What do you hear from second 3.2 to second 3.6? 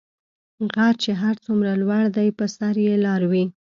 وي.